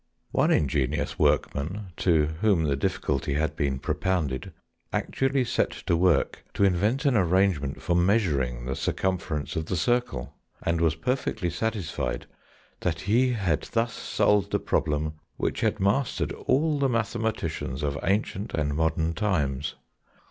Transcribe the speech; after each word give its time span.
One 0.31 0.49
ingenious 0.49 1.19
workman, 1.19 1.91
to 1.97 2.25
whom 2.41 2.63
the 2.63 2.75
difficulty 2.75 3.35
had 3.35 3.55
been 3.55 3.77
propounded, 3.77 4.51
actually 4.91 5.43
set 5.45 5.69
to 5.85 5.95
work 5.95 6.43
to 6.55 6.63
invent 6.63 7.05
an 7.05 7.15
arrangement 7.15 7.83
for 7.83 7.95
measuring 7.95 8.65
the 8.65 8.75
circumference 8.75 9.55
of 9.55 9.67
the 9.67 9.75
circle; 9.77 10.33
and 10.63 10.81
was 10.81 10.95
perfectly 10.95 11.51
satisfied 11.51 12.25
that 12.79 13.01
he 13.01 13.33
had 13.33 13.61
thus 13.73 13.93
solved 13.93 14.55
a 14.55 14.59
problem 14.59 15.19
which 15.37 15.61
had 15.61 15.79
mastered 15.79 16.31
all 16.31 16.79
the 16.79 16.89
mathematicians 16.89 17.83
of 17.83 17.95
ancient 18.01 18.55
and 18.55 18.73
modern 18.73 19.13
times. 19.13 19.75